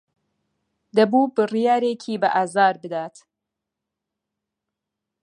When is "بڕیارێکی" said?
1.35-2.21